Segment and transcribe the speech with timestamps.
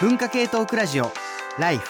[0.00, 1.10] 文化系トークラジオ
[1.58, 1.88] ライフ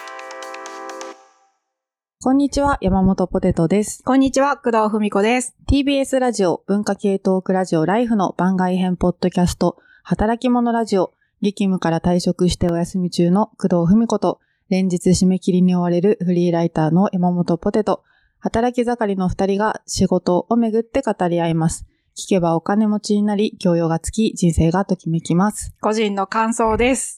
[2.22, 4.02] こんにちは、山本ポテトです。
[4.02, 5.54] こんにちは、工藤文子です。
[5.70, 11.12] TBS ラジオ文化系トークラジオライフの番外編ポッドキャスト、働き者ラジオ、
[11.42, 14.40] 激務から退職してお休み中の工藤文子と、
[14.70, 18.04] 連日締め切りに追われるフリーライターの山本ポテト、
[18.38, 21.84] 働き盛りの二人が仕事をめぐって語り合います。
[22.16, 25.74] 聞けばお金持ちになり、教養がつき、人生がときめきます。
[25.82, 27.17] 個人の感想です。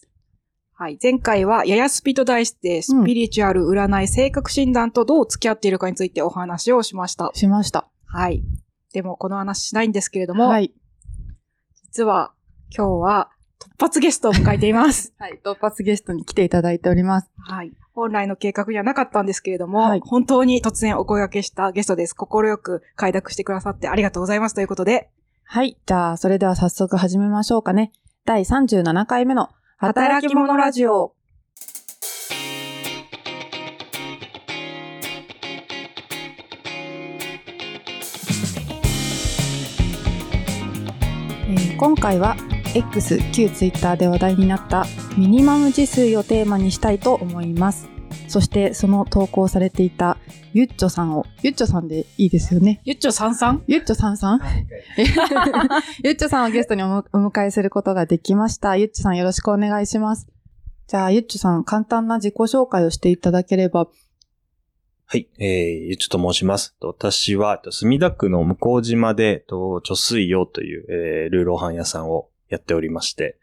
[0.80, 0.98] はい。
[1.02, 7.30] 前回は、ややスピと題して、スピリチュアル占い性格診断とどう付き合っているかについてお話をしました。
[7.34, 7.86] しました。
[8.06, 8.42] はい。
[8.94, 10.72] でも、この話しないんですけれども、はい。
[11.82, 12.32] 実は、
[12.74, 15.12] 今日は、突発ゲストを迎えています。
[15.20, 15.38] はい。
[15.44, 17.30] 突発ゲストに来ていただいております。
[17.36, 17.72] はい。
[17.92, 22.14] 本来の計画にはなかったんですけれども、はい本当に突然お声掛けしたゲストです。
[22.14, 25.10] 心よく快諾してくださってありがとうございますということで、
[25.44, 25.76] はい。
[25.84, 27.92] じゃあ、それでは早速始めましょうかね。
[28.24, 29.50] 第37回目の
[29.82, 31.14] 働き者ラジオ。
[41.48, 42.36] えー今回は
[42.74, 44.84] X、旧 Twitter で話題になった
[45.16, 47.88] ミニマム自炊をテーマにしたいと思います。
[48.28, 50.18] そしてその投稿されていた
[50.52, 52.80] ゆっちょさんを、ゆっちょさんでいいですよね。
[52.84, 53.62] ゆっちょさんさん？
[53.68, 54.40] ゆっちょさんさん？
[56.02, 58.76] ゆっちょさんをゲストにお迎えすることができました。
[58.76, 60.26] ゆっちょさんよろしくお願いします。
[60.88, 63.88] じゃあ、ゆっちょさん、簡単な自己紹介をしていただければ。
[65.06, 65.46] はい、えー、
[65.86, 66.74] ゆっちょと申します。
[66.80, 73.38] と私は、と墨田区の向島で、と貯水用という、えー、ルーローハン屋さんをやっておりまして、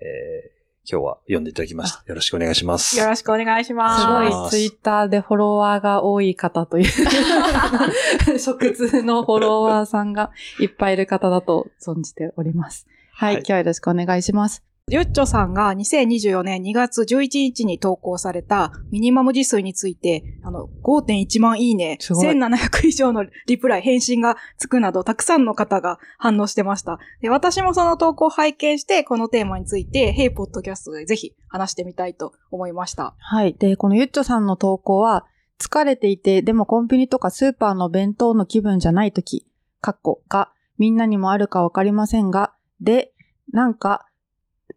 [0.00, 2.02] えー、今日は読んでいただきました。
[2.06, 2.98] よろしくお願いします。
[2.98, 4.02] よろしくお願いします。
[4.02, 6.84] すごいツイッターでフォロワーが多い方という、
[8.38, 12.86] 食通のフォロワーさんがいっぱいいる方だと存じております。
[13.12, 14.71] はい、はい今日はよろしくお願いします。
[14.92, 26.98] ゆっちょさんが2024年2月11日に投稿されたミニマム自炊について、あの、5.1万いいね、い1700以上のリプライ、返信がつくなど、たくさんの方が反応してました。
[27.22, 33.14] で私もその投稿を拝見して、このテーマについて、ヘイポッドキャストでぜひ話してみたいと思いました。
[33.18, 33.54] はい。
[33.54, 35.24] で、このゆっちょさんの投稿は、
[35.58, 39.46] 疲れていて、でもコンビニとかスーパーの弁当の気分じゃないとき、
[39.80, 43.12] かっこが、みんなにもあるかわかりませんが、で、
[43.52, 44.08] なんか、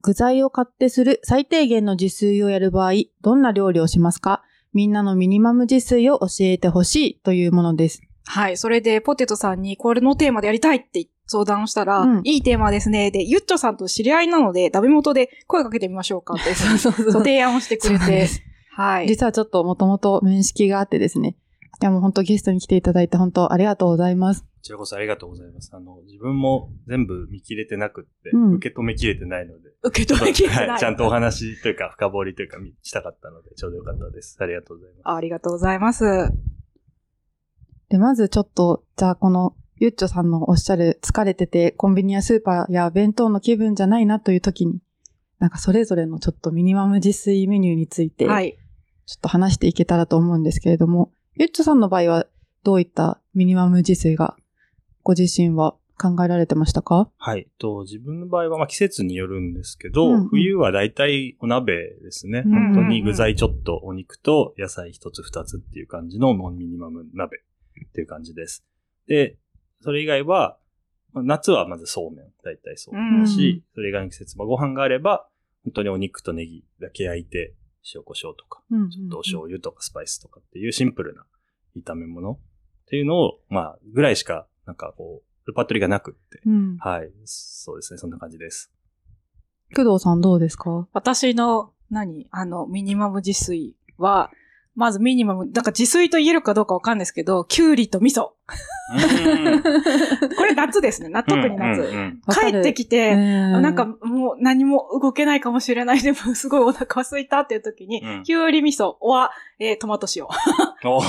[0.01, 4.43] 具材を買ってする最低限の自炊をやる場合、どんな料理をしますか？
[4.73, 8.01] みんなのミニマム自炊を教えてほしいというものです。
[8.25, 8.57] はい。
[8.57, 13.11] それで、ポテトさんに、これのテーマでやりたいって相談をしたら、うんいいテーマですね。
[13.11, 18.27] で、ゆっちょさんと知り合いなので、ダメ元で声かけてみましょうかって、 そうそうそう提案をしてくれて
[18.71, 19.07] はい。
[19.07, 21.37] 実はちょっともともと面識があってですね。
[21.81, 24.45] いやもう本当ゲストに来ていただいて本当ありがとうございます。
[24.65, 25.69] こちらこそありがとうございます。
[25.73, 30.69] あの、自分も全部見切れてなくって、うん受け止めきれてないので、受け止めきれてない。
[30.69, 34.35] はいちゃんとお話というか深掘りというかしたかったので、ちょうどよかったです。
[34.39, 35.15] ありがとうございます。
[35.15, 36.03] ありがとうございます。
[37.89, 44.79] で、まずちょっと、じゃあこの、ゆっちょさんのおっしゃる疲れててコンビニやスーパーや弁当の気分じゃないなという時に、
[45.37, 48.57] なんかそれぞれのちょっとミニマム自炊メニューについて、はい。
[49.05, 52.25] ちょっと話していけたらと思うんですけれども、ゆっちょさんの場合は
[52.63, 54.35] どういったミニマム自炊が
[55.05, 57.11] ご自身は考えられてましたか？
[57.17, 57.47] はい。
[57.59, 62.41] と、自分の場合は、まあ、季節によるんですけど、うんうん冬はだいたいお鍋ですね。
[62.43, 67.37] うんうんうん本当に具材ちょっとお肉と野菜一つ二つっていう感じのもうミニマム鍋
[67.87, 68.65] っていう感じです。
[69.07, 69.37] で、
[69.81, 70.57] それ以外は、
[71.13, 75.27] まあ夏はまずそうめん、だいたいそうめんだし、それ以外の季節、まあ、ご飯があれば、
[75.63, 77.53] 本当にお肉とネギだけ焼いて、
[77.95, 81.23] 塩コショウとか、うんちょっとお醤油とかスパイスとかっていうシンプルな
[81.77, 82.37] 炒め物っ
[82.87, 86.77] ていうのを、まあ、ぐらいしか、なんかこう、レパートリーがなくって、うん。
[86.77, 87.11] はい。
[87.25, 87.97] そうですね。
[87.97, 88.71] そんな感じです。
[89.75, 90.87] 工藤さんどうですか？
[90.93, 92.27] 私の、何？
[92.31, 94.31] あの、ミニマム自炊は、
[94.75, 98.31] まずミニマム、なんか自炊と言えるかどうかわかんないですけど、きゅうりと味噌。
[100.37, 101.09] これ夏ですね。
[101.09, 101.81] な特に夏。
[101.81, 106.01] うんうんうんわかる帰ってきて、ななんか、もう何も動けないかもしれない。
[106.01, 110.25] でも すごいお腹空いたっていう時に、うんきゅうり味噌は、えートマト塩。
[110.81, 111.01] ト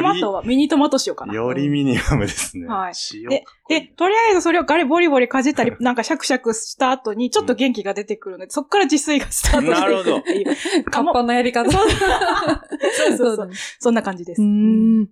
[0.00, 1.32] マトはミニトマト塩かな。
[1.32, 2.66] り、よりミニマムですね。
[2.66, 9.84] はい塩でで、とりあえずそれをガリボリボリかじったり、なんかシャクシャクした後に、ちょっと元気が出てくるので、そっから自炊がスタートし
[10.24, 10.84] ていくっていう。
[10.84, 11.70] カッパのやり方。
[11.70, 11.88] そう
[13.16, 13.50] そうそう。
[13.78, 14.42] そんな感じです。
[14.42, 14.48] うー
[15.02, 15.08] ん。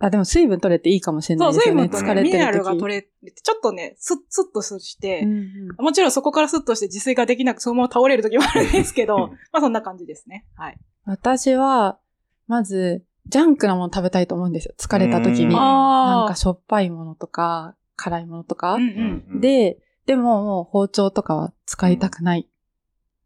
[0.00, 1.88] あ、でも水分取れていいかもしれなそう、水いですよね。
[1.88, 3.08] 分とね、疲れてる時ミネラルが取れて、
[3.42, 10.46] ちょっとね、スッ、スッとして、うんうんもちろんそこからスッとして自炊ができなくそのまま倒れる時もあるんですけど、 まあそんな感じですね。
[10.56, 10.78] はい。
[11.04, 11.98] 私は、
[12.46, 14.74] まず、ジャンクなもの食べたいと思うんですよ。
[14.78, 15.44] 疲れた時に。
[15.44, 18.74] うんなんあかしょっぱいものとか、辛いものとか。
[18.74, 19.24] うんうん。
[19.34, 22.48] うんで、でももう包丁とかは使いたくない。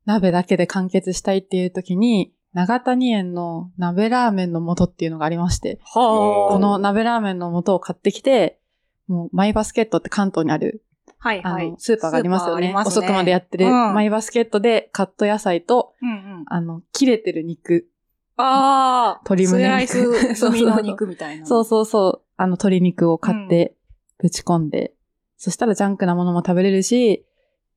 [0.04, 8.60] 鍋だけで完結したいっていう時に、長谷園の鍋ラーメンの素っていうのがありまして、はこの鍋ラーメンの素を買ってきて、
[9.08, 10.84] もうマイバスケットって関東にある、
[11.18, 11.76] はいはいあの、。
[11.78, 12.68] スーパーがありますよね。
[12.68, 16.44] ね遅くまでやってる、うんマイバスケットでカット野菜と、うんうん。
[16.46, 17.88] あの、切れてる肉。
[18.36, 21.46] ああ、鶏胸スライ肉ス 済みの肉みたいな。
[21.46, 22.22] そうそうそう。
[22.36, 23.74] あの、鶏肉を買って、
[24.18, 24.94] ぶち込んで、
[25.36, 27.24] そしたらジャンクなものも食べれるし、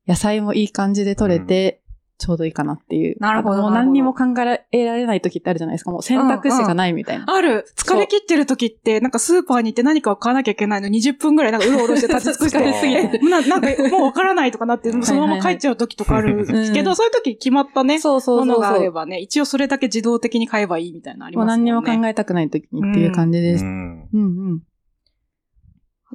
[0.06, 1.82] 野菜もいい感じで取れて、
[2.18, 3.16] ちょうどいいかなっていう。
[3.20, 4.24] なるほどもうなるほど何にも考
[4.72, 5.92] えられない時ってあるじゃないですか。
[5.92, 7.24] もう選択肢がないみたいな。
[7.32, 7.64] ある。
[7.76, 18.46] 疲れ切ってる時って、なんかスーパーに行って何かを買わなきゃいけないの20分ぐらいなんかうろうろして立ち尽くして 疲れすぎてななんかもうわからないとかなって、そのまま帰っちゃう時とかあるはいはいけど、そういう時決まったね、そうそうそう。
[18.46, 21.72] ものがあればね、一応それだけ自動的に買えばいいみたいなのありもうますもんね。
[21.72, 23.64] 何にも考えたくない時にっていう感じです。
[23.64, 24.24] うんうんう
[24.54, 24.60] ん。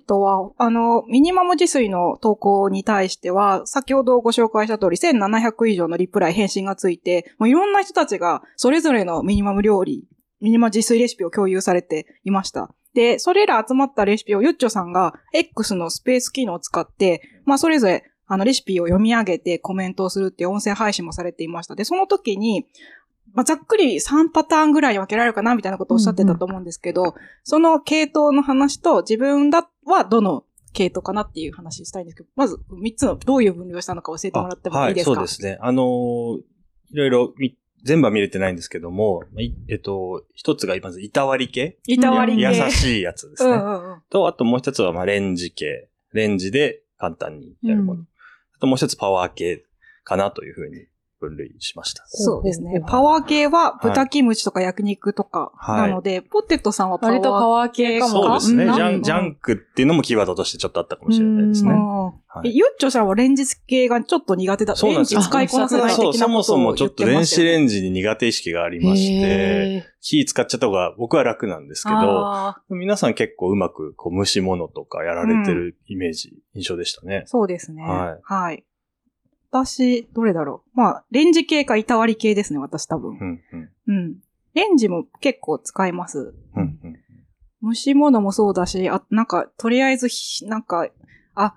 [0.03, 10.05] あとは、あの、ミニマム自炊の投稿に対しては、先ほどご紹介した通り、1700以上のリプライ返信がついて、もういろんな人たちが、それぞれのミニマム料理、
[10.41, 12.69] ミニマム自炊レシピを共有されていました。
[12.93, 21.75] で、それら集まったレシピをゆっちょさんが X のスペース機能を使って、まあそれぞれあのレシピを読み上げてコメントをするっていう音声配信もされていました。
[21.75, 22.67] で、その時に、
[23.33, 35.11] まあ、ざっくり3パターンぐらいに分けられるかなみたいなことをおっしゃってたと思うんですけど、その系統の話と自分だはどの系統かなっていう話したいんですけど、まず3つのどういう分類をしたのか教えてもらってもいいですか？
[35.11, 35.57] はい、そうですね。
[35.61, 36.41] あのー
[36.91, 39.23] いろいろみ全部は見れてないんですけども、
[39.67, 41.79] えっと、一つがまず、いたわり系。
[41.87, 42.41] いたわり系。
[42.41, 43.51] や優しいやつですね。
[43.51, 44.01] うんうんうん。
[44.09, 45.89] と、あともう一つは、まあ、レンジ系。
[46.13, 47.99] レンジで簡単にやるもの。
[48.01, 48.07] うん
[48.55, 49.65] あともう一つパワー系
[50.05, 50.85] かなというふうに
[51.23, 52.03] 分類しました。
[52.07, 52.81] そうですね。
[52.85, 58.11] パワー系は豚キムチとか焼肉とかはいなので、ポテトさんはパワー割とパワー系かも。
[58.11, 58.65] そうですね。
[58.65, 61.71] んジャン、うんジャンクっていうのもキーワードとしてちょっとあったかもしれないですね。
[61.71, 64.73] うんはいえゆっちょさんはレンジ系がちょっと苦手だ。
[64.73, 77.27] レンジそうなんですよ使いこなせない的なことをそう、そもそもちょっと電子レンンジに苦手意識がありまして、へ火使っちゃった方が僕は楽なんですけど、あ皆さん結構うまくこう蒸し物とかやられてるイメージ、印象でしたねー。
[77.27, 77.83] そうですね。
[77.83, 78.65] はいはい。
[79.53, 80.77] 私、どれだろう。
[80.77, 83.23] まあ、レンジ系か板割り系ですね、私多分う。
[83.23, 84.15] ん、うん、うん。
[84.55, 86.33] レンジも結構使います。
[86.55, 86.95] うん、うん。
[87.69, 90.89] 蒸し物もそうだし、あ、なんか、とりあえずひ、なんか、
[91.35, 91.55] あ、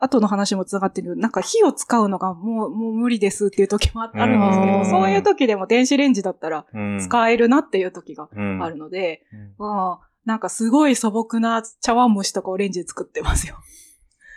[0.00, 9.22] 後の話も繋がってるなんか火を使うのがもう、もう無理ですっていう時もああるんですけど、うんそういう時でも電子レンジだったらうん使えるなっていう時がうんあるので、
[9.58, 13.56] うんうんなんかすごい素朴な茶碗蒸しとかをレンジで作ってますよ。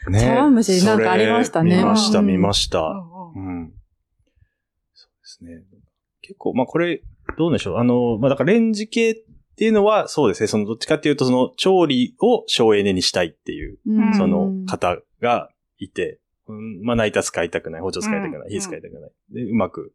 [0.10, 2.80] ね茶碗蒸しなんかありましたね見ました、うん見ました。
[3.36, 3.74] うん。
[4.94, 5.64] そうですね。
[6.22, 7.02] 結構、まあこれ、
[7.38, 7.78] どうでしょう。
[7.78, 9.16] あの、まあだからレンジ系っ
[9.58, 10.48] ていうのは、そうですね。
[10.48, 19.12] そのどっちかっていうと、その調理を省エネにしたいっていう、うんその方がいて、うん、まあナイター使いたくない、包丁使いたくない、うん火使いたくない。
[19.32, 19.94] で、うまく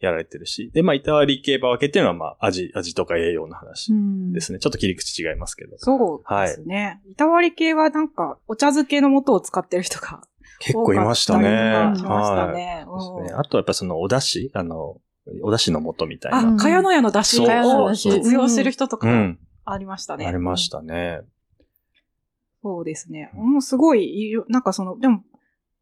[0.00, 0.70] やられてるし。
[0.74, 4.58] で、まあ板割り系場分けっていうのは、まあ味、味とか栄養の話うんですね。
[4.58, 5.78] ちょっと切り口違いますけど。
[5.78, 7.00] そうですね。
[7.10, 10.22] 板割り系はなんか、お茶漬けの素を使ってる人が
[10.60, 11.72] 結構いましたね。
[11.84, 12.54] ましたはい。
[12.54, 12.84] ね。
[12.86, 14.50] そうですねうんあとはやっぱそのお出汁？
[14.54, 15.00] あの、
[15.42, 16.54] お出汁の素みたいな。
[16.54, 19.08] あ、かやのやの出汁を活用してる人とか。
[19.64, 20.26] ありましたね。
[20.26, 21.20] ありましたね。
[22.62, 23.30] そうですね。
[23.34, 25.22] もうすごいなんかその、でも、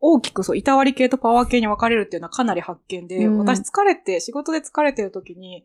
[0.06, 3.38] 大きくそう、板割り系とパワー系に分かれるっていうのはかなり発見で、うん。
[3.38, 5.64] 私疲れて、仕事で疲れてる時に、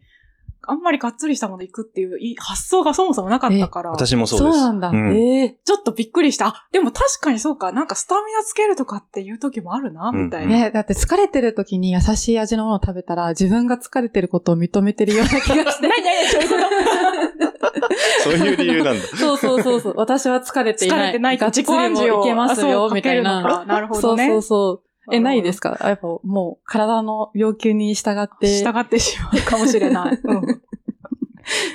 [0.67, 4.59] あんまりがっつりしたもの行くっていうい発想がそもそもなかったから、ち私もそうです。
[4.59, 4.89] そうなんだ。
[4.89, 6.47] うんええょっとびっくりした。
[6.47, 10.53] あ、でも確かにそうか、なんかスタミナつけるとかっていう時もあるな、うんみたいな。
[10.53, 15.87] ね、だって疲れてる時に優しい味のものを食べたら自分が疲れてることを認めてるような気がして。
[15.87, 17.89] 何何そういうこと
[18.23, 19.07] そういう理由なんだ。
[19.07, 19.93] そうそうそうそう。
[19.97, 20.99] 私は疲れていない。
[20.99, 23.65] 疲れてないとがっつり自己暗示をもいけますよ、みたいな。
[23.65, 24.88] なるほどねそうそうそう。
[25.11, 25.77] え、うんないですか？
[25.81, 28.47] やっぱもう体の要求に従って。
[28.59, 30.19] 従ってしまうかもしれない。
[30.23, 30.61] うん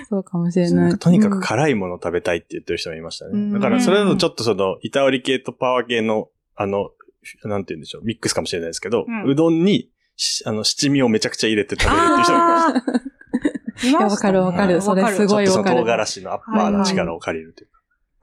[0.09, 0.99] そうかもしれない。
[0.99, 3.55] とにかくうん辛いもの食べたいって言ってる人もいましたうんね。
[3.55, 6.91] だからそれだとちょっとその、板割り系とパワー系の、あの、
[7.45, 13.89] なんて言うんでしょう、ミックスかもしれないですけど、うんうどんに、しあの、七味をめちゃくちゃ入れて食べるっていう人もいました。
[13.89, 14.81] いいや、わかるわかる。
[14.81, 15.81] それすちょっとそのごいわかる。
[15.81, 17.81] 唐辛子のアッパーの力を借りるというか。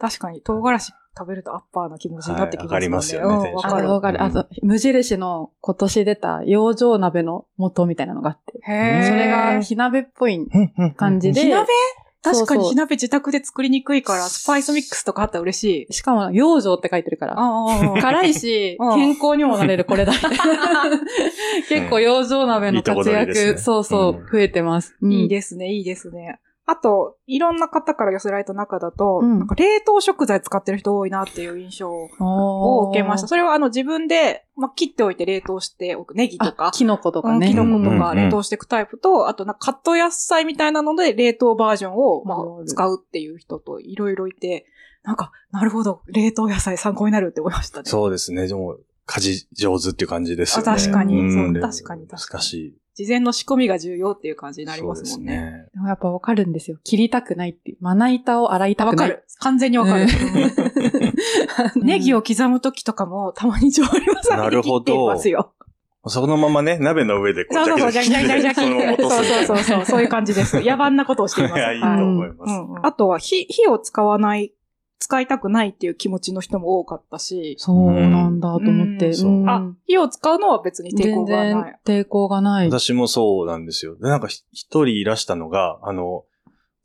[0.08, 2.72] 確かに、唐辛子食べるとアッパーな気持ちになってきますよね。
[2.72, 4.24] はいわかりますよねうんテンションあの、わかる。
[4.24, 8.60] あと、無印の今年出た養生鍋の素みたいなのがあって。
[8.64, 10.40] へーそれが火鍋っぽい
[10.96, 11.42] 感じで。
[11.42, 11.68] 火鍋？
[12.24, 15.94] 確かに火鍋自宅で作りにくいから、スパイスミックスとかあったら嬉しい。
[15.94, 17.36] しかも、養生って書いてるから。
[17.36, 20.22] あ辛いし、うん健康にもなれる、これだって。
[21.68, 24.96] 結構、養生鍋の活躍、そうそううん、増えてます。
[25.02, 26.40] いいでですね、いいですね。
[26.66, 33.28] あと、いろんな方から寄せられた中だと、うんなんか冷凍食材使ってる人多いなっていう印象をを受けました。
[33.28, 36.14] それはあの自分で、まあ、切っておいて冷凍しておく。
[36.14, 36.72] ネギとか。
[36.74, 37.48] キノコとかね。
[37.48, 44.66] うんキノコとうんうんうんか冷凍していくタイプと、あとなんかカット野菜みたいなので冷凍バージョンを、まあ、使うっていう人といろいろいて、
[45.04, 47.90] なんか、なるほど、冷凍野菜参考になるって思いましたね。
[47.90, 48.48] そうですね。
[48.48, 48.78] でも、
[49.08, 50.72] 家事上手っていう感じですよね。
[50.72, 52.81] あ確かにう確かに確かに難しい。
[52.94, 55.34] 事前の仕込みが重要っていう感じになりますもんね。
[55.34, 55.70] ですね。
[55.74, 56.78] でもやっぱわかるんですよ。
[56.84, 57.78] 切りたくないっていう。
[57.80, 59.10] まな板を洗いたくない。
[59.10, 59.26] わかる。
[59.40, 60.04] 完全にわかる。
[60.04, 60.12] うん
[61.84, 65.54] ネギを刻むときとかも、たまに調理技なるほど切ってますよ。
[66.08, 69.12] そのままね、鍋の上でこう、そうそうそう、じゃじゃじゃじゃじゃそう。
[69.12, 70.56] そうそうそう、そういう感じです。
[70.58, 71.54] 野蛮なことをしています。
[71.60, 72.54] いや、いいとはい思います。
[72.82, 74.52] あとは火、火を使わない、
[75.02, 79.08] 使いたくないっていう気持ちの人も多かったし、そうなんだと思って。
[79.08, 82.04] うんそうんあ、火を使うのは別に抵抗全がない然。
[82.04, 82.68] 抵抗がない。
[82.68, 83.98] 私もそうなんですよ。
[83.98, 86.26] で、なんかひ一人いらしたのが、あの、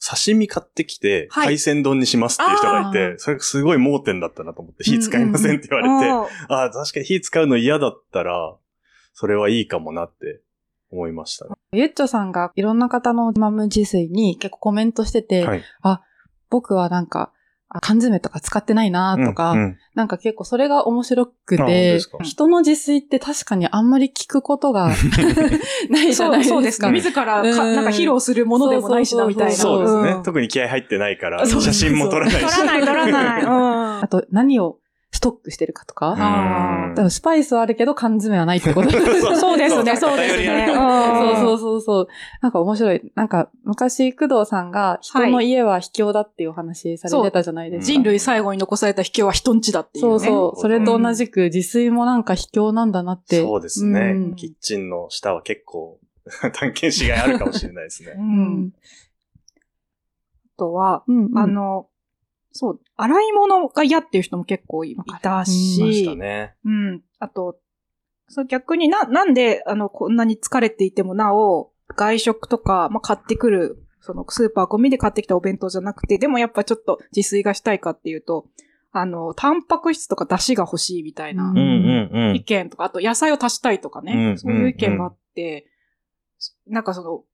[0.02, 8.56] 刺身買ってきて、はい海鮮丼にしますっていう人がいあて、ーそれがすごい盲点だったなと思って、火使いませんって言われて、 あーああ、確かに火使うの嫌だったら、
[9.12, 10.40] それはいいかもなって
[10.90, 11.50] 思いましたね。
[11.72, 15.62] ゆっちょさんがいろんな方のマム自炊に結構コメントしてて、はい。
[16.48, 17.32] 僕はなんか、
[17.68, 24.90] あ缶詰とか使ってないなとか、うんうんなんか結構それが面白くて人の自炊って確かにあんまり聞くことが
[25.88, 26.44] ないじゃないですか。
[26.44, 26.90] そうそうですね。
[26.90, 29.52] 自らか、うんなんか披露するものでもないしな、みたいな。
[29.54, 30.20] そうですね。
[30.20, 32.56] ん特に気合入ってないから、写真も撮らないし。
[32.56, 33.42] 撮らない、撮らない。
[33.42, 33.48] うん
[34.04, 34.76] あと何を
[35.12, 36.14] ストックしてるかとか？
[36.18, 40.66] あーだからスパイスはあるけど缶詰はないってことそうですね、そうですね。
[40.68, 42.08] そうそううそうそう。
[42.42, 43.12] なんか面白い。
[43.14, 47.92] なんか昔、工藤さんが人の家は卑怯だっていうお話されてたじゃないですか。
[47.92, 50.10] 人類最後に残された卑怯は人んちだっていうね。
[50.10, 50.60] そうそう。
[50.60, 53.42] それと同じく自炊もなんか卑怯なんだなって。
[53.42, 55.98] そうですね、うんキッチンの下は結構、
[56.52, 58.20] 探検しがいあるかもしれないですねう。。
[58.20, 58.72] うんん。
[60.56, 61.86] あとは、うんうんあの、
[62.56, 66.54] そう、洗い物が嫌っていう人も結構いたいましし、たね。
[66.64, 67.02] うん。
[67.18, 67.58] あと、
[68.28, 78.46] そう逆にな、なんで、あの、こんなに疲れていてもなお、外食とか、まあ、買ってくる、そのスーパー、コンビニで買ってきたお弁当じゃなくて、でもやっぱちょっと自炊がしたいかっていうと、
[78.92, 82.36] あの、タンパク質とか出汁が欲しいみたいなうんうんうんうん。
[82.36, 85.66] 意見とか、あと野菜を足したいとかね、うんそういう意見があって、
[86.66, 87.24] なんかその、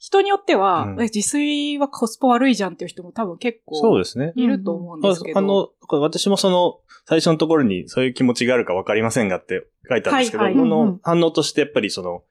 [0.00, 1.00] 人によっては、うん。
[1.00, 4.32] え自炊はコスパ悪いじゃんっていう人も多分結構そうですね。
[4.34, 5.38] いると思うんですけど。
[5.38, 10.68] あの、これ私もその、最初のところにそういう気持ちがあるかわかりませんがって書いたんですけど、はいはい。
[10.68, 12.22] のん反応としてやっぱりその、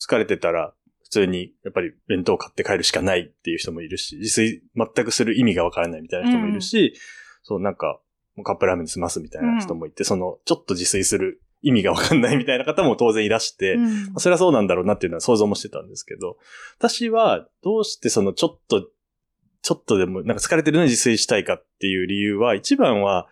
[0.00, 6.94] 疲れてたら、普通にやっぱり弁当を買って帰るしかないっていう人もいるし、自炊全くする意味がわからないみたいな人もいるし、
[7.42, 8.00] そうなんか、
[8.42, 14.14] カップラーメンで済ますみたいな人もいて、その、ちょっと自炊する意味がわかんないみたいな方も当然いらして、うん。
[14.18, 16.36] それはそうなんだろうなっていうのは想像もしてたんですけど、
[16.78, 18.88] 私はどうしてそのちょっと、
[19.62, 23.28] ちょっとでもなんか疲れてるのに自炊したいかっていう理由は、一番は、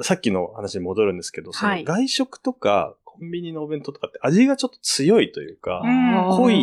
[0.00, 1.84] さっきの話に戻るんですけど、そはい。
[1.84, 6.36] の外食とかコンビニのお弁当とかって味がちょっと強いというか、うん。
[6.36, 6.62] 濃い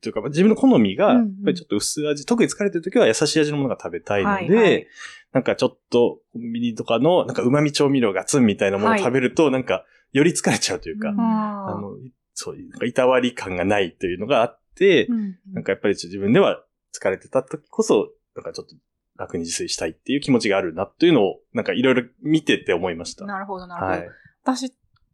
[0.00, 4.86] というか、まあ自分の好みが、うんうんやっぱりちょっと薄味、特に疲れてる時は優しい味のものが食べたいので、はいはい
[5.34, 11.96] なんかちょっとコンビニとかのなんか旨味調味料ガツンみたいなものを食べると、なんかより疲れちゃうというか、うんああの、
[12.34, 16.64] そういう、なんかいたわり感がないというのがあって、うんなんかやっぱり自分では
[16.96, 18.76] 疲れてた時こそ、なんかちょっと
[19.16, 23.26] 楽に自炊したいっていう気持ちがあるなというのを、なんかいろいろ見てて思いました。
[23.26, 23.98] なるほど、なるほど。
[23.98, 24.08] はい。
[24.44, 24.72] 私、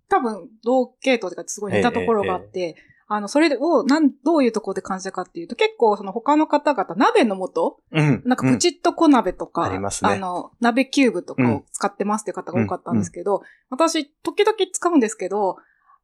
[0.08, 2.76] 多分、同系統というか、すごい似たところがあって、
[3.12, 8.22] あの、それを、なん、どういうところで感じたかっていうと、結構、その他の方々、鍋の素うん。
[8.24, 15.56] なんかプチッと小鍋とか、ありますねあの、鍋キューブとかを使ってますっていう方が多かったんですけど、私、時々使うんですけど、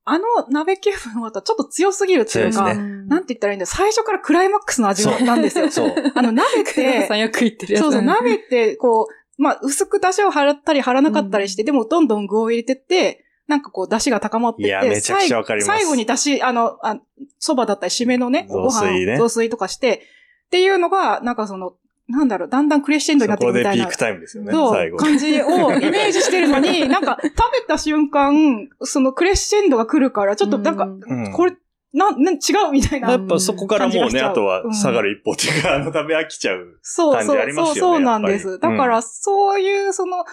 [0.09, 5.71] あの鍋キューブの素はちょっと強すぎるっていうか、強いですなんて言ったらいいんだ最初からクライマックスの味なんですよ。
[5.71, 5.95] そう。
[6.15, 7.83] あの、鍋っ工藤さてん、よく言ってるやつ。
[7.83, 17.01] そうそう、鍋って、こう、まあ、薄く出汁を張ったり張らなかったりして、でもどんどん具を入れてって、なんかこう、出汁が高まってって、いやめちゃくちゃわかります最後に出汁、あの、あ
[17.41, 20.03] 蕎麦だったり、締めのね、ご雑炊ね飯、雑炊とかして、
[20.47, 21.75] っていうのが、なんかその、
[22.09, 23.85] なんだろう、だんだんクレッシェンドになそこっていくみたいな。
[23.85, 24.53] でピークタイムですよね。
[24.97, 31.57] 感じをイメージしてるのに、なんか食べた瞬間、そのクレッシェンドが来るから、ちょっとなんか、うんこれ、
[31.93, 32.39] なん、なん違
[32.69, 33.11] うみたいな。
[33.11, 36.79] やっぱそこからもうね、あとは下がる一方っていうか、あの食べ飽きちゃう。
[36.83, 38.59] そうそう感じありますよねそうそうなんです。
[38.59, 40.25] だから、そういう、その、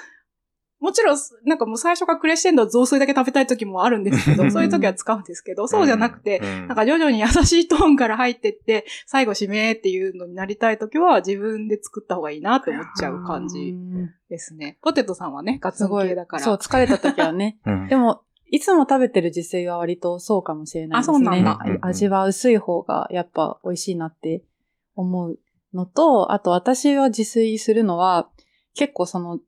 [0.84, 13.74] もちろん、なんかもう最初からクレッシェンド雑炊だけ食べたい時もあるんですけど、 そういう時は使うんですけど、そうじゃなくて、うんなんか徐々に優しいトーンから入ってって、最後締めっていうのになりたい時は自分で作った方がいいなって思っちゃう感じ
[14.30, 14.78] ですね。
[14.82, 16.26] ポテトさんはね、ガツン系だ。
[16.26, 16.44] から。
[16.44, 17.60] そう、疲れた時はね。
[17.66, 21.16] う んでも、いつも食べてる自炊は割とそうかもしれないですね。
[21.16, 24.44] あそうなんだ味は薄い方がやっぱ美味しいなって
[24.96, 25.40] 思う
[25.74, 28.30] のと、あと私は自炊するのは、
[28.76, 29.40] 結構その、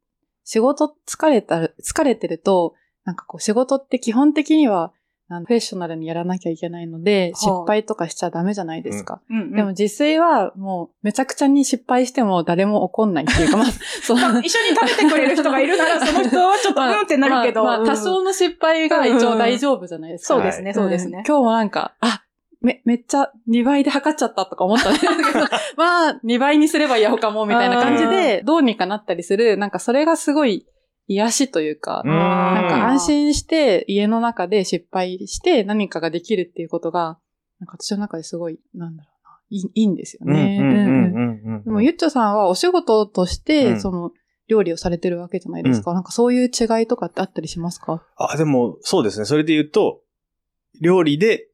[0.45, 4.93] 仕事疲れた、疲れてると、なんかこう仕事って基本的には、
[5.27, 9.21] あのフェッショナルにやらなきゃいけないので、はあ失敗とかしちゃダメじゃないですか。
[9.27, 13.65] うんうんでも自炊はもうめちゃくちゃに失敗しても誰も怒んないっていうか、まあ、
[14.03, 17.63] そまあ一緒に食べてくれる人がいるなら、その人はちょっとうんってなるけど。
[17.63, 20.35] まあ、まあうん多少の失敗が一応大丈夫じゃないですか。
[20.35, 21.21] そうですね、そうですね。
[21.21, 22.21] ん今日もなんか、あ、
[22.65, 25.39] め、めっちゃ2倍で測っちゃったとか思ったんですけど、
[25.77, 30.65] まあ、2倍にすればいいや他もみたいな感じで、どうにかなったりする、なんかそれがすごい
[31.07, 37.19] 癒しというか、うんなんか安心して家の中で失敗して何かができるっていうことが、
[37.59, 40.57] なんか私の中ですごい、なんだろうな、いいいいんですよね。
[40.59, 40.71] うんう
[41.57, 44.11] んでも、ゆっちょさんはお仕事として、うんその、
[44.47, 45.93] 料理をされてるわけじゃないですか。
[45.93, 48.03] なんかそういう違いとかってあったりしますか？
[48.17, 49.25] あ、でも、そうですね。
[49.25, 50.01] それで言うと、
[50.81, 51.47] 料理で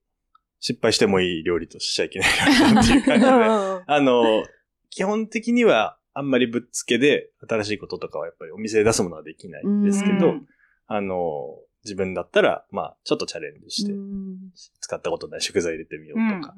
[0.61, 2.29] 失敗してもいい料理としちゃいけない
[2.75, 3.31] 料理っていう感じで。
[3.31, 4.45] あの、
[4.89, 10.47] 基本的にはあんまりぶっつけで新しいこととかはやっぱりお店で出すものはできないんですけどうん、
[10.87, 14.37] あの、自分だったら、まあ、ちょっとチャレンジしてう、ん
[14.79, 16.55] 使ったことない食材入れてみようんうとか、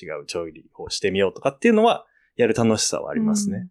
[0.00, 2.06] 違う調理法してみようとかっていうのは、
[2.36, 3.68] やる楽しさはありますね。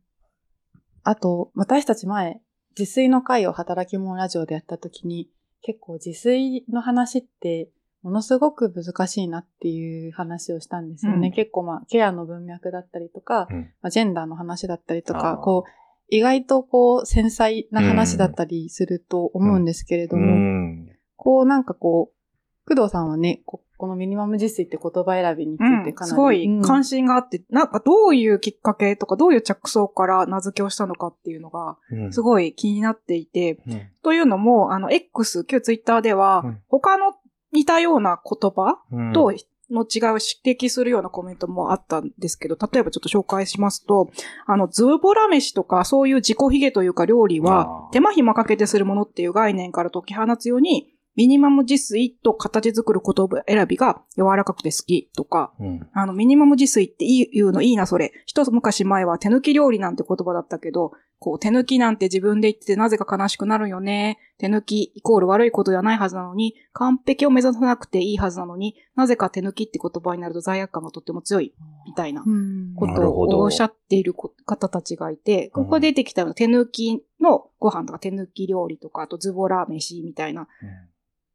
[1.03, 2.39] あと、私たち前、
[2.77, 5.29] 自炊の会を働き者ラジオでやった時に、
[5.63, 7.69] 結構自炊の話って、
[8.03, 11.27] ものすごく難しいなっていう話をしたんですよね。
[11.27, 11.33] うん。
[11.33, 13.59] 結構まあ、ケアの文脈だったりとか、うん。
[13.81, 15.69] まあ、ジェンダーの話だったりとか、こう、
[16.09, 20.89] 意外とこう、繊細な話だったりすると思うんですけれどうも、ん。
[21.15, 32.13] こうなんかこう、工藤さんはね、ここのミニマム自炊って言葉選びについてかなり、すごいうん関心があって、なんかどういうきっかけとか、どういう着想から名付けをしたのかっていうのが、うん。
[32.13, 33.81] すごい気になっていて、うん。
[34.03, 36.61] というのも、あの、X、旧ツイッターでは、うん。
[36.67, 37.15] 他の
[37.51, 39.33] 似たような言葉うんと
[39.71, 44.11] の違いを指摘するようなコメントもあったんですけど、例えばちょっと紹介しますと、
[44.45, 58.13] あの、ズボラ飯とかそういう自己卑下というか料理あはー、手間暇かけてするものっていう概念から解き放つように、ミニマム自炊と形作る言葉選びが柔らかくて好きとか、うんあの、ミニマム自炊って言うのいいな、それ。
[58.25, 64.19] 一昔前は手抜き料理なんて言葉だったけど、こう、手抜きなんて自分で言っててなぜか悲しくなるよね。
[64.41, 71.53] 手抜きイコール悪いことではないはずなのに、完璧を目指さなくていいはずなのに、なぜか手抜きって言葉になると罪悪感がとっても強い、
[71.85, 72.73] みたいなうん。
[72.75, 80.47] ことをおっしゃっているこ方たちがいて、ここで出てきたのは手抜きのご飯とか手抜き料理とか、あとズボラ飯みたいな、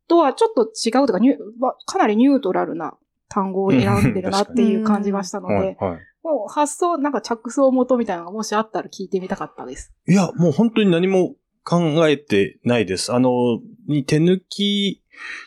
[0.09, 1.21] とはちょっと違うとか、
[1.87, 2.97] かなりニュートラルな
[3.29, 5.99] 単語を選んでるなっていう感じがしたのはいで、はい。
[6.25, 9.93] もう発想、なんか着想元みたいなのがもしあったら聞いてみたかったです。
[10.09, 13.13] いや、もう本当に何も考えてないです。
[13.13, 15.03] あの、に手抜き、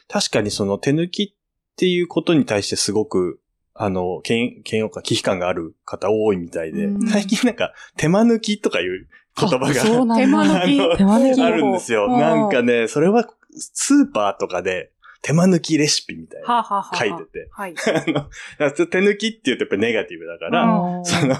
[0.09, 3.39] 確かにその手抜きっていうことに対してすごく、
[3.73, 7.07] あの、嫌嫌悪感、危機感がある方多いみたいで、うん。
[7.07, 9.07] 最近なんか手間抜きとかいう
[9.39, 11.41] 言葉が手間抜きあの手間抜き。
[11.41, 12.07] あるんですよ。
[12.09, 12.19] うん。
[12.19, 17.47] なんかね、それはスーパーとかで手間抜きレシピみたいな書いてて。
[17.51, 17.75] はい。
[17.87, 18.29] あのだか
[18.59, 21.05] ら手抜きって言うとやっぱネガティブだから、うん。
[21.05, 21.37] その、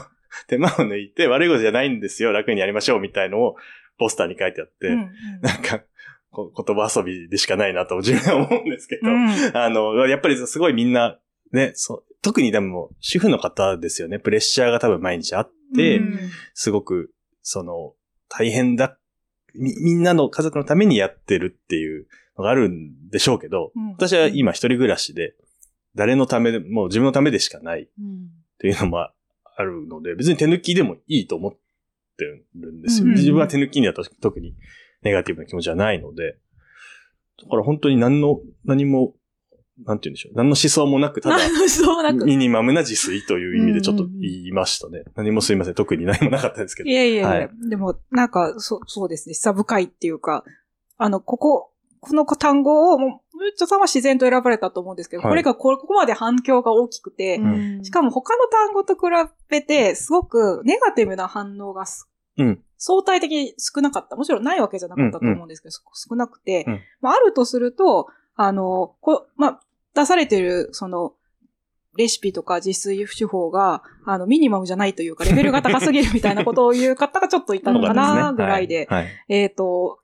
[0.48, 3.56] 手間を抜いて悪いことじゃないんですよ、楽にやりましょうみたいのを
[4.00, 5.12] ポスターに書いてあって、うんうん。
[5.42, 5.84] なんか、
[6.32, 9.58] こ言葉遊びでしかないなと自分は思うんですけど、うん。
[9.58, 11.20] あの、やっぱりすごいみんな、
[11.52, 16.20] ね、そう、特にでも主婦の方ですよね、プレッシャーが多分毎日あって、うん。
[16.54, 17.94] すごく、その、
[18.30, 18.98] 大変だ、
[19.56, 22.08] み、みんなの家族のためにやってるっていう
[22.38, 23.92] のがあるんでしょうけど、うん。
[23.92, 25.36] 私は今一人暮らしで、
[25.96, 28.30] 誰のためで、もう自分のためでしかないうん。
[28.56, 29.14] っていうのもあ
[29.64, 31.60] るので、別に手抜きでもいいと思って
[32.26, 33.08] るんですよ。
[33.08, 34.56] うん自分は手抜きには特に
[35.02, 36.38] ネガティブな気持ちはないので、
[37.44, 39.14] だから本当に何の、何も、
[39.86, 40.36] なんて言うんでしょう。
[40.36, 41.38] 何の思想もなく、ただ。
[42.26, 45.04] ミニマムな自炊という意味でちょっと言いましたね。
[45.16, 45.74] 何もすいません。
[45.74, 46.94] 特に何もなかったですけどい。
[46.94, 50.44] やいやいや、はいでも、なんか、そそうですね、久深いっていうか、
[50.98, 59.02] あの、ここ、この単語を、もう、ムッチョさんは自然と選ばれたと思うんですけど、はいこれがここまで反響が大きくて、うんしかも他の単語と比
[59.50, 62.09] べて、すごくネガティブな反応がす
[62.40, 62.64] うん。
[62.78, 64.16] 相対的に少なかった。
[64.16, 69.60] もちろんないわけじゃなかったと思うんですけど、そ少なくて、うんまあ、あるとすると、あの、こまあ、
[69.94, 71.14] 出されてる、その、
[71.98, 79.04] レシピとか自炊手法が、あの、ミニマムじゃないというか、レベルが高すぎるみたいなことを言う方がちょっといたのかな、ぐらいで、はい。
[79.04, 80.00] はいえっ、と、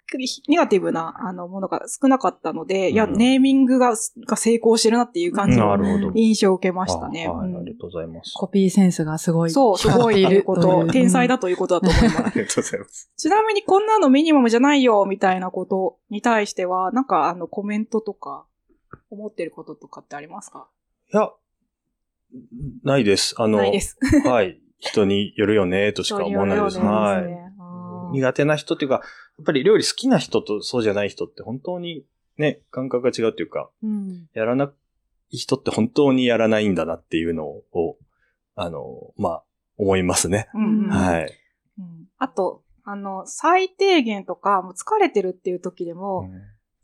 [0.48, 3.95] ネガティブな、あの、ものが少なかったので、いや、うんネーミングが、
[4.28, 5.76] が成功してるなっていう感じの。
[6.13, 7.28] 印象を受けましたね。
[7.28, 8.34] あはい、うんありがとうございます。
[8.36, 9.52] コピーセンスがすごい。
[9.52, 11.36] そう、すごい ということ、天才だ。
[11.36, 12.17] だということだと思います。
[12.26, 13.12] ありがとうございます。
[13.15, 18.45] ちなみにこんなのミニマムじゃないよ、みたいなことに対しては、なんかあのコメントとか、
[19.10, 20.67] 思ってることとかってありますか？
[21.13, 21.32] いや、
[22.84, 23.36] ないです。
[23.38, 23.60] あの。
[24.26, 24.62] はい。
[24.80, 26.80] 人によるよね、としか思わないです。
[26.80, 27.24] は
[28.12, 28.12] い。
[28.13, 29.02] 苦手な人っていうか、や
[29.41, 32.06] っぱり料理好きな人とそうじゃない人って本当に
[32.38, 34.28] ね、感覚が違うっていうか、うん。
[34.34, 34.74] やらな
[35.32, 37.98] い人って本当にやらないんだなっていうのを、
[38.56, 39.43] あの、まあ、
[39.78, 40.50] 思いますね。
[40.54, 41.24] うんうんはい。
[41.80, 46.30] うんあと、あの、最低限とか、もう疲れてるっていう時でも、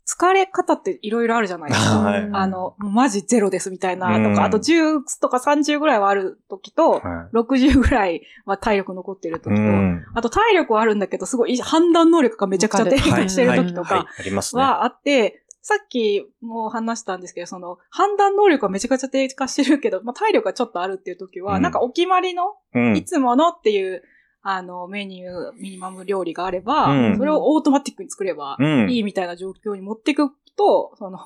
[0.06, 1.98] 疲れ方っていろいろあるじゃないですか。
[2.02, 2.28] はい。
[2.32, 4.24] あの、もうマジゼロですみたいなうん。
[4.24, 9.40] とか、あと10とか30ぐらいはある時と、は60ぐらいは体力残ってるい。
[9.40, 10.04] 時と、うん。
[10.14, 14.00] あと体力はあるんだけど、すごい判断能力がめちゃくちゃ低下 してる時とはい。
[14.00, 14.58] か。
[14.58, 21.62] はあって、さっきも話したんですけど、その判断能力はめちゃくちゃ低下してるけど、まあ、体力がちょっとあるっていう時は、うん。
[21.62, 22.96] なんかお決まりの、うん。
[22.96, 24.02] いつものっていう、
[24.42, 31.18] あの、メニュー、ミニマム料理があれば、うんそれをオートマティックに作ればうんいいみたいな状況に持っていくと、その、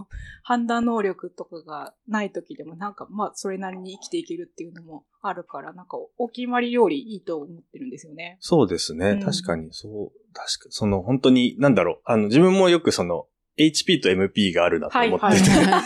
[0.43, 8.37] 判断能力とかがない時でも、なんか、まあ、それなりに生きていけるっていうのもあるから、なんか、お決まり料理いいと思ってるんですよね。
[8.41, 9.11] そうですね。
[9.11, 13.27] うん確かに、そう、確かその、本当に、なんだろう、あの、自分もよくその、
[13.59, 15.83] HP と MP があるなと思ってて、はいはい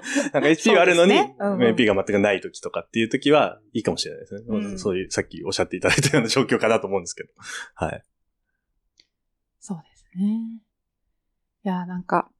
[0.32, 4.42] なんか HP があるのに、ねうんうん MP が全くない時とかっていう時はいいかもしれないですね。
[4.46, 7.30] うんそういう、さっきおっしゃっていただいたような状況かなと思うんですけど。
[7.74, 8.04] はい。
[9.58, 10.60] そうですね。
[11.64, 12.30] いや、なんか、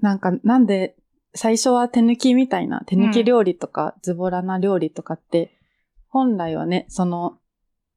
[0.00, 0.96] なんか、なんで、
[1.34, 5.56] 最初は手抜きみたいな、手抜き料理とか、ズボラな料理とかって、
[6.08, 7.39] 本来はね、その、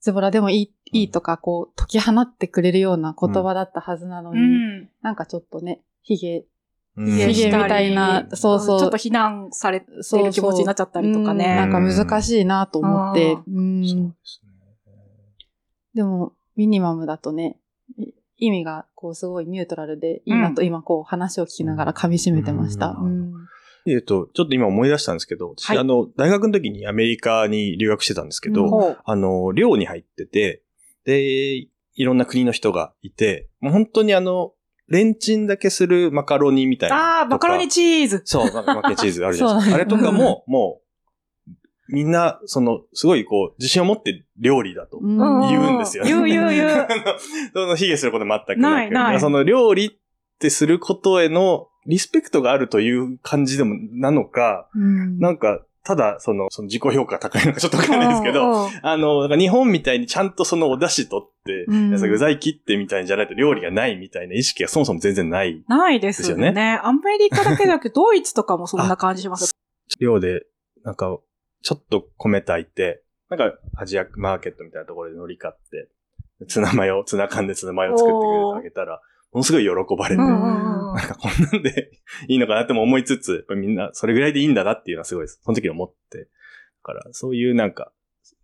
[0.03, 4.89] ズボラでもいい、いいとか、こう、解き放ってくれるような言葉だったはずなのに、ん。
[5.01, 6.43] なんかちょっとね、ヒゲ、
[6.97, 7.17] うん。
[7.17, 8.79] ヒゲみたいなそうそう。
[8.81, 11.55] ちょっと非難されてる気持ちになっちゃったりとかうんね。
[11.55, 13.87] なんか難しいなと思って、うん。
[13.87, 14.51] そうですね。
[15.95, 17.57] でも、ミニマムだとね、
[17.97, 22.89] い意味がこうすごいニュートラルでいいなと今こう話を聞きながら噛み締めてました。
[22.89, 23.33] ううんん
[23.85, 28.97] えっと、ちょっと今思い出したんですけど、私、はいあの、大学の時にアメリカに留学してたんですけど、うん。
[29.03, 30.63] あの、寮に入ってて、
[31.05, 34.53] で、いろんな国の人がいて、もう本当にあの、
[34.87, 37.19] レンチンだけするマカロニみたいな。
[37.19, 38.21] ああ、マカロニチーズ。
[38.25, 39.75] そう、マケンチーズ あるじゃないですか。
[39.75, 40.83] あれとかも、もう、
[41.89, 46.09] みんな、その、すごいこう、自信を持って料理だとうん言うんですよね。
[46.09, 46.87] 言う言う言う
[47.53, 48.59] その、卑下すること全くなく。
[48.59, 49.91] ないないその、料理っ
[50.39, 65.61] てすることへの、リスペクトがあるという感じでも、なのか、うんなんか、ただ、その、その自己評価が高いのかちょっとわかんないですけど、 あの、なんか日本みたいにちゃんとそのお出汁取って、うん具材切ってみたいんじゃないと料理がないみたいな意識がそもそも全然ない。
[65.67, 66.79] ないですよね。
[66.81, 69.53] アメリカだけじゃなくて、ドイツとかもそんな感じします。
[69.99, 70.45] 量で、
[70.83, 71.19] なんか、
[71.61, 75.89] ちょっと米炊いて、なんかアジアマーケットみたいなところで海苔買って、
[76.47, 79.01] ツナマヨ、ツナ缶でツナマヨ作ってくれてあげたら、
[79.33, 81.91] ものすごい喜ばれて、うんなうんかこんなんで
[82.29, 86.19] いいのかなっても思いつつ、やっぱりみんなそれぐらいでいいんだなっていうのはすごい、その時思って。
[86.19, 86.27] だ
[86.83, 87.91] から、そういうなんか、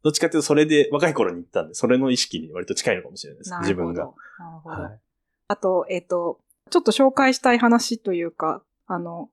[0.01, 3.53] どっちかっていうとそれで若い頃に行ったんで、それの意識に割と近いのかもしれないです。
[3.61, 4.05] 自分が。。
[4.05, 4.81] なるほど。
[4.81, 4.99] はい。
[5.47, 9.29] あと、えっ、と、ちょっと紹介したい話というか、あの、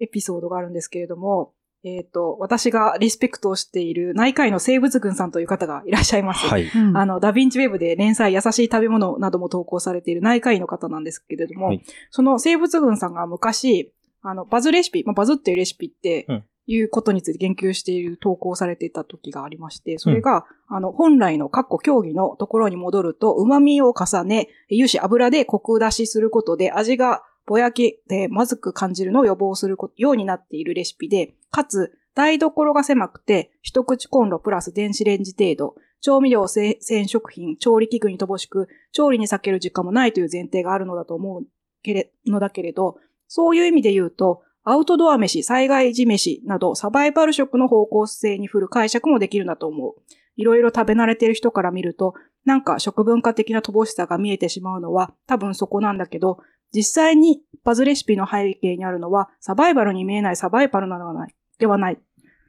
[0.00, 6.46] エピソードがあるんですけれども、えっ、と、私がリスペクトをしている内科医の生物軍さんという方がいらっしゃいます。
[6.46, 6.64] はい。
[6.64, 41.46] うんあの、ダヴィンチウェブで連載優しい食べ物なども投稿されている内科医の方なんですけれども、はいその生物軍さんが昔、あの、バズレシピ、まあ、バズっていうレシピってうん、いうことについて言及している投稿されていた時がありまして、それが、あの、本来のカッコ競技のところに戻ると、旨味を重ね、油脂油でコク出しすることで味がぼやけてまずく感じるのを予防するようになっているレシピで、かつ、台所が狭くて、一口コンロプラス電子レンジ程度、調味料、生鮮食品、調理器具に乏しく、調理に避ける時間もないという前提があるのだと思う
[41.82, 42.96] けれ、のだけれど、
[43.28, 49.94] そういう意味で言うと、アウトドア飯、災害時飯などサバイバル食の方向性に振る解釈もできるんだと思う。
[50.36, 56.38] いろいろ食べ慣れている人から見ると、なんか食文化的な乏しさが見えてしまうのは多分そこなんだけど、
[56.76, 61.98] 実際にバズレシピの背景にあるのは、サバイバルに見えないサバイバルなのではない、ではない、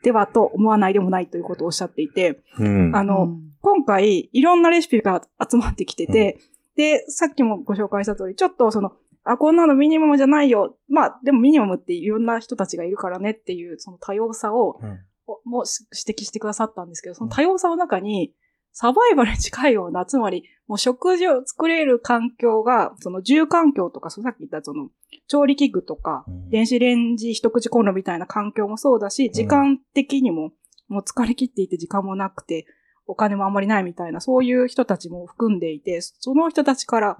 [0.03, 2.95] ではと思わないでもないということをおっしゃっていて、うん。
[2.95, 6.37] あの、うん今回、いろんなレシピが集まってきてて、
[6.75, 10.77] で、さっきもご紹介した通り、ちょっとその、あ、こんなのミニマムじゃないよ。
[10.87, 18.31] まあ、でもミニマムっていろんな人たちがいるからねっていう、その多様さを、うんおも指摘してくださったんですけど、その多様さの中に、
[18.79, 24.89] サバイバルに近いような、つまり、もう食事を作れる環境が、その住環境とか、そのさっき言ったその、
[25.27, 26.49] 調理器具とか、うん。
[26.51, 30.51] 電子レンジ一口コンロみたいな環境もそうだし、時間的にも、
[30.89, 32.67] もう疲れ切っていて時間もなくて、
[33.07, 37.17] お金もあんまりないみたいな、そういう人たちも含んでいて、その人たちから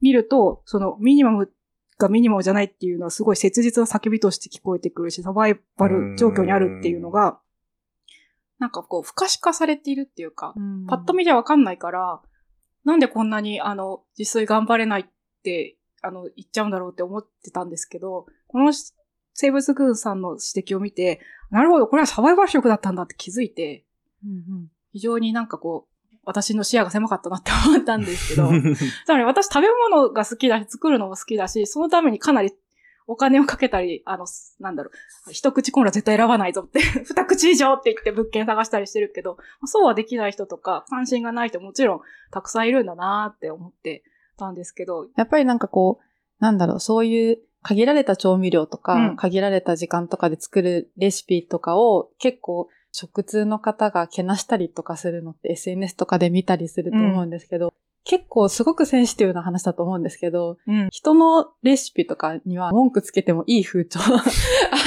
[0.00, 1.52] 見ると、そのミニマム
[1.98, 7.40] がミニマムじゃないっていうのはすごい切実な叫びとして聞こえてくるし、サバイバル状況にあるっていうのが、
[8.58, 10.86] なんかこう、不可視化されているっていうか、うん。
[10.86, 12.20] パッと見じゃわかんないから、
[12.84, 15.04] なんでこんなに、あの、自炊頑張れないっ
[15.42, 18.72] て、あの、言っちゃうんだろうって思ってたんですけど、この
[19.34, 23.84] 生物軍さんの指摘を見て、なるほど、これはサバイバル食だったんだって気づいて、
[24.24, 28.48] うん非常になんかこう、私の視野が狭かったなって思ったんですけど、
[29.06, 32.52] つまり私食べ物が好きだし、作るのも好きだし、そのためにかなり
[33.08, 34.26] お金をかけたり、あの、
[34.60, 34.90] なんだろ
[35.26, 44.04] う、一口コンロ絶対選ばないぞって、 二口以上って言って物件探したりしてるけど、まあそうはできない人とか、関心がない人もちろんたくさんいるんだなって思って
[44.36, 46.04] たんですけど、やっぱりなんかこう、
[46.38, 49.16] なんだろう、そういう限られた調味料とか、うん。
[49.16, 57.72] 限られた時間とかで作るレシピとかを結構食通の方がけなしたりとかするのって SNS とかで見たりすると思うんですけど、
[58.08, 60.88] 結構すごくセンシティブな話だと思うんですけど、うん。
[60.90, 64.00] 人のレシピとかには文句つけてもいい風潮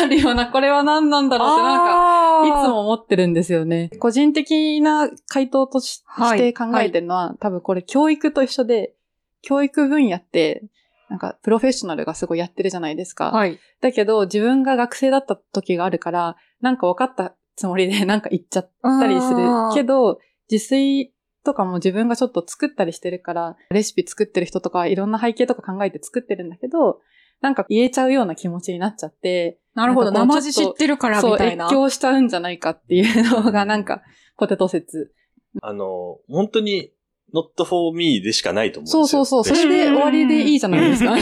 [0.01, 3.91] あるような、これは何なんだろうってなんか、いつも思ってるんですよね。
[3.99, 8.95] 個人的な回答としはいして考えてるのは、多分これ教育と一緒で、
[9.43, 10.63] 教育分野って、
[11.07, 13.29] なんかプロフェッショナルがすごいやってるじゃないですか。
[13.29, 13.60] はい。
[13.81, 19.38] だけど自分が学生だった時があるから、なんか分かったつもりでなんか言っちゃったりする
[19.75, 20.17] けど、
[20.49, 21.11] 自炊
[21.43, 26.99] とかも自分がちょっと作ったりしてるから、レシピ作ってる人とかいろんな背景とか考えて作ってるんだけど、
[27.41, 31.65] なんか言えちゃうような気持ちになっちゃって、なるほど、生地知ってるからそう、みたいな。
[31.65, 34.01] 越境しちゃうんじゃないかっていうのがなんか、
[34.38, 35.13] ポテト説。
[35.62, 36.91] あの、本当に、
[37.34, 39.08] not for me でしかないと思うんですよ。
[39.08, 39.56] そうそうそう。
[39.56, 41.15] それで終わりでいいじゃないですか。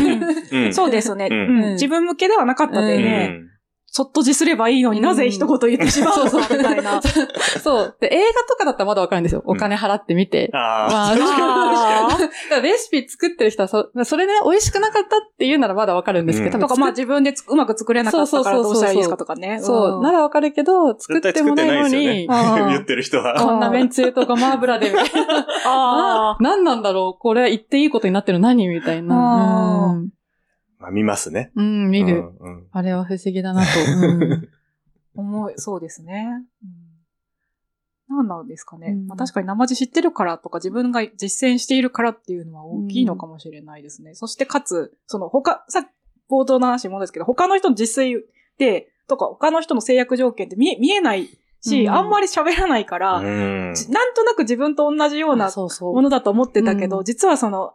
[0.74, 1.30] そうですね、
[1.74, 3.50] 自分向けではなかったでうん
[3.90, 7.02] ね、そっと自すればいいのになぜ一言言ってしまうのか みたいな。
[7.62, 7.98] そう。
[8.00, 9.42] で、映画とかだったらまだわかるんですよ。
[9.46, 10.50] お金払ってみて。
[10.54, 19.60] ああ、まあ、 確かレシピ作ってる人はそ、それで美味しくなかったっていうならまだわかるんですけど、うんーとか、まあ自分でつうまく作れなかったからどうしたらいいですかとかね。
[19.62, 22.26] そう、ならわかるけど、作ってもないのに、。
[22.28, 23.36] うん言ってる人は。
[23.36, 25.48] こんなめんつゆとごま油でみたいな。
[25.66, 30.02] あな何なんだろうこれは言っていいことになってる何みたいあな。
[30.80, 31.52] ーまあ見ますね。
[31.56, 32.34] うん、うん見る。
[32.40, 33.68] うんうんあれは不思議だなと。
[34.02, 34.50] うん
[35.16, 36.28] 思い、そうですね。
[36.64, 36.90] うん
[38.12, 38.88] 何なんですかね。
[38.88, 44.16] うんまあ、確かに生地知ってるからとか自分が実践しているからっていうのは大きいのかもしれないですね。
[44.16, 45.88] そしてかつ、その他、さっき
[46.30, 48.26] 冒頭の話もですけど、他の人の実炊
[48.58, 51.30] で、とか他の人の制約条件って見え見えない
[51.62, 53.24] し、うんあんまり喋らないから、う
[53.72, 55.94] んじなんとなく自分と同じようなそうそう。
[55.94, 57.74] ものだと思ってたけど、うん実はその、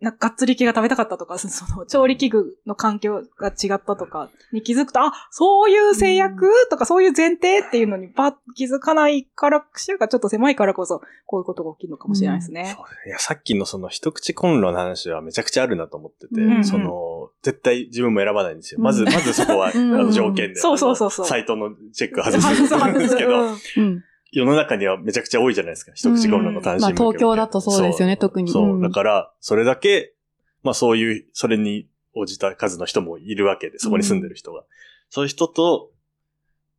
[0.00, 12.74] なんかがっつり系が食べたかったとか、 その調理器具の環境が違ったとかに気づくと、あ、そういう制約とかそういう前提っていうのにパッ気づかないから、視野がちょっと狭いからこそ、こういうことが起きるのかもしれないですね。
[12.76, 16.64] そういや、さっきのその一口コンロの話はめちゃくちゃあるなと思ってて、うん。
[16.64, 18.78] その、絶対自分も選ばないんですよ。
[18.78, 18.84] うん。
[18.84, 19.94] まず、まずそこは、 うん。
[19.94, 21.26] あの条件で、そうそうそうそう。
[21.26, 23.58] サイトのチェック外すんですけど、 うん。
[23.76, 24.04] うん。
[24.32, 25.92] 世の中にはめちゃくちゃ多いじゃないですか。
[25.94, 28.74] 一口コンロの単身まあ東京だとそうですよね特にそう。
[28.74, 30.14] うんだから、それだけ、
[30.62, 34.64] まあそういう、それに応じた数の人もいるわけで、そこに住んでる人が。
[35.08, 35.90] そういう人と、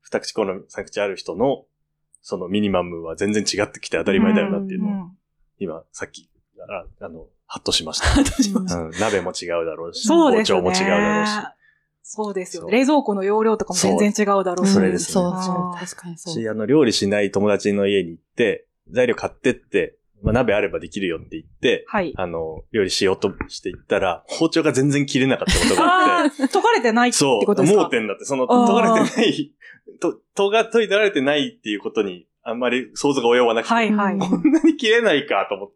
[0.02, 1.66] 二口コンロ、三口ある人の、
[2.22, 5.18] そのミニマムは全然違ってきて当たり前だよなっていうのを、うん
[5.62, 6.28] 今、さっき、
[6.68, 8.80] ああの、 ハッとしました。
[8.80, 10.08] うん、鍋も違うだろうし。
[10.08, 11.32] 包丁も違うだろうし。
[12.04, 12.64] そうですよ。
[12.64, 14.74] そう冷蔵庫の容量とかも全然違うだろうし。
[14.74, 16.34] それですねそうそう確かにそう。
[16.34, 22.14] し、あの、料理しない友達の家に行って、材料買ってって、まあ、鍋あればできるよって言って、はい。
[22.16, 27.84] あの、料理しようとしていったら、包丁が全然切れなかったことがああって、あ、解かれてないってそう、ことですか？
[27.84, 29.54] 盲点だって、その、あー研がれてない、
[30.00, 34.14] と、研が、研いでられてないっていうことに、あんまり想像が及ばなくて、はいはい。
[34.16, 35.76] うんこんなに切れないかと思って、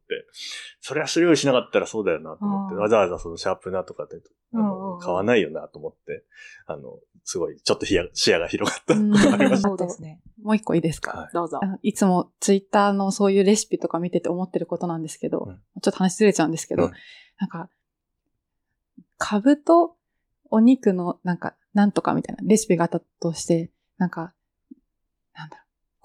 [0.81, 2.81] それは料理しなかったらそうだよなと思って、うん。
[2.81, 4.17] わざわざそのシャープナーとかで、
[4.53, 6.23] あのうん買わないよなと思って、
[6.65, 9.69] あの、すごい、ちょっと視野視野が広がったことがありました。
[9.69, 10.21] そうですね。
[10.41, 11.11] もう一個いいですか？
[11.11, 11.29] はい。
[11.33, 11.59] どうぞ。
[11.81, 15.55] いつもツイッターのそういうレシピとか見てて思ってることなんですけど、うん。
[15.55, 16.91] ちょっと話ずれちゃうんですけど、うん。
[17.39, 17.69] なんか、
[19.17, 19.97] カブと
[20.51, 24.33] お肉のなんか、なんとかみたいなレシピがあったとして、なんか、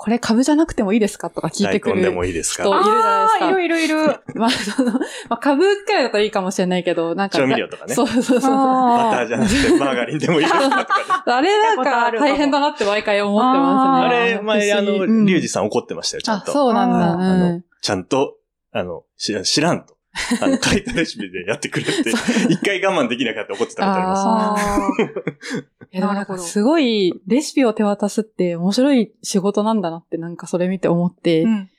[0.02, 1.28] これカブじゃなくてもいいですか？
[1.28, 2.62] とか聞いてくる大根でもいいですか？
[2.64, 3.46] 人いるじゃないですか。
[3.48, 4.20] あーいるいるいる。
[4.34, 7.36] まあ、その、まあ、カブくらいだったらいいかもしれないけど、なんか。
[7.36, 8.50] 調味料とかねそうそうそうそう。
[8.50, 10.60] バターあじゃなくてマーガリンでもいいですか？
[10.64, 10.84] とかね。
[11.26, 14.16] あれなんか大変だなって毎回思ってますね。
[14.16, 16.52] あれ、前、あの、リュウジさん怒ってましたよ、ちゃんあ、と。
[16.52, 16.96] そうなんだ。
[16.96, 18.36] ああうんの、ちゃんと、
[18.72, 19.96] あの、知らんと。
[20.40, 22.11] あの、書いたレシピでやってくれって、
[22.51, 25.64] 一回我慢できなかった怒ってたことあります。
[25.92, 31.70] でもなんかすごい、レシピを手渡すって面白い仕事なんだなってなんかそれ見て思って、ーうん。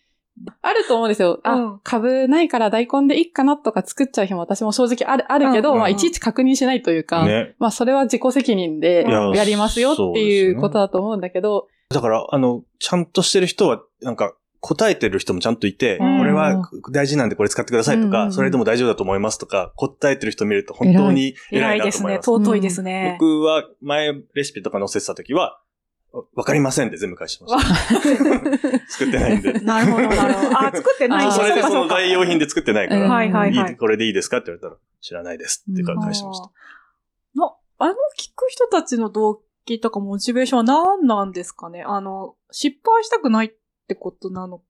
[0.62, 1.40] あると思うんですよ。
[1.44, 1.80] あ、うん。
[1.84, 7.56] 株ないから大根でいいかなとか作っちゃう日も私も正直ある、あるけど、うんまあいちいち確認しないというか、ね。
[7.60, 16.18] まあそれは自己責任でいややりますよっていうことだと思うんだけど、だから、あの、ちゃんとしてる人は、なんか、答えてる人もちゃんといて、うん。
[16.20, 22.16] これは大事なんでこれ使ってくださいとか、うんうんうんそれでも大丈夫だと思いますとか、答えてる人見ると本当に偉い偉いですね。
[22.16, 22.50] なと思います。
[22.50, 23.18] 尊いですね。
[23.20, 25.62] 僕は前レシピとか載せてた時は、
[26.36, 28.80] わかりませんって全部返してました。
[28.90, 29.54] 作ってないんで。
[29.64, 30.60] なるほど、なるほど。
[30.60, 36.52] あ、 作ってないあそれでその代用品で作ってないから、うんはいはいはいいいこれでいいですかって言われたら、知らないですって返してました。
[37.36, 41.84] な、あの、聞く人たちの動機とかモチベーションは何なんですかね？
[41.84, 43.52] あの、失敗したくないっ
[43.88, 44.62] てことなの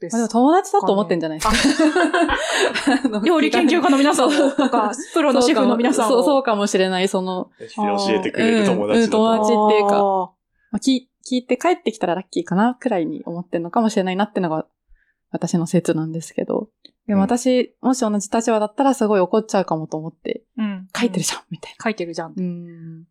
[0.00, 3.20] ですまあでも友達だと思ってんじゃないですか。
[3.24, 6.16] 料理研究家の皆さんもとか、プロのシェフの皆さんも。
[6.16, 7.08] そう、そうかもしれない。
[7.08, 10.00] その、教えてくれる友達だうんうん友達っていうかあ
[10.72, 14.66] まあ、聞聞いて帰ってきたらラッキーかなくらいに思ってるのかもしれないなってのが
[15.30, 16.70] 私の説なんですけど。
[17.06, 20.88] でも私、もし同じ立場だったらすごい怒っちゃうかもと思って、ーうん。
[20.96, 22.34] 書いてるじゃん、みたい書いてるじゃん。
[22.34, 22.42] な。
[22.42, 23.04] うん。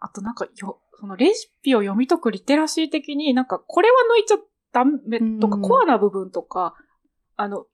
[0.00, 4.36] あとなんかよ、そのレシピを読み解くリテラシー的になんかこれは抜いちゃ
[4.72, 5.62] ダメとか、うん。
[5.62, 6.74] コアな部分とか、
[7.36, 7.66] あの、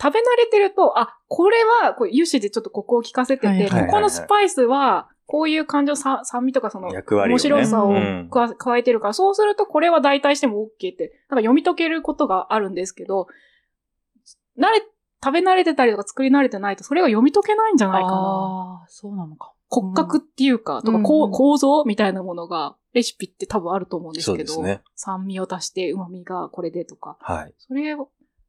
[0.00, 8.28] 食べ慣れてると、あ、これは、こう油脂でちょっとここを効かせてて、はいはいはいここのスパイスは、こういう感情、さ酸味とかその、面白さをうん。
[8.30, 13.28] 加加えてるから、そうするとこれは代替しても OK って、なんか読み解けることがあるんですけど、
[14.58, 14.82] 慣れ、
[15.24, 18.16] 食べ慣れてたりとか作り慣れてないと、それが読み解けないんじゃないかな。
[18.16, 19.52] ああ、そうなのか。
[19.68, 21.32] 骨格っていうか、とか、うんこううん。
[21.32, 24.82] 構造みたいなものが、レシピって多分あると思うんですけど、ね。
[24.94, 27.54] 酸味を足して旨味がこれでとか、はい。
[27.58, 27.96] それ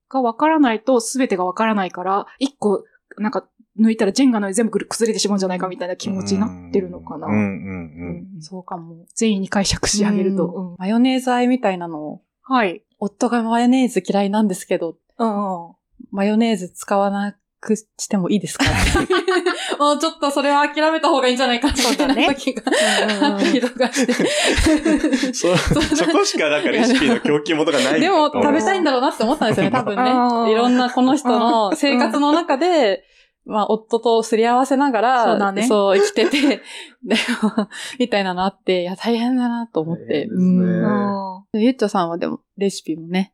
[0.10, 2.84] がわからないと全てがわからないから、一個、
[3.18, 3.48] なんか、
[3.80, 7.26] 抜いたらジェンガの全部崩れてしまうんじゃないかみたいな気持ちになってるのかな。
[7.26, 8.34] うんうんうん。
[8.36, 9.06] うんそうかも。
[9.16, 10.76] 善意に解釈し上げると。
[10.78, 12.84] マヨネーズ和えみたいなのを、はい。
[13.00, 15.76] 夫がマヨネーズ嫌いなんですけど、うんうん。
[16.12, 18.66] マヨネーズ使わなくしてもいいですか？
[19.80, 24.14] もうちょっとそれは諦めた方がいいんじゃないかな、みたいな時がうんうん あったりとかして。
[25.34, 28.92] そ、そこしかなんかレシピの供給元がないんだでも食べたいんだ。
[28.92, 30.52] だろうなって思ったんですよね、多分ね。
[30.52, 33.04] いろんなこの人の生活の中で、
[33.46, 36.62] まあ、夫とすり合わせながら、そうだねそう生きてて、
[37.04, 37.68] でも、
[38.00, 40.04] みたいなのあって、いや、大変だなと思って。
[40.04, 43.34] ねうんうんゆっちょさんはでも、レシピもね、